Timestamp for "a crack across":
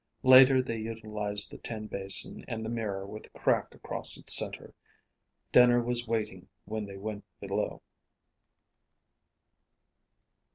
3.27-4.17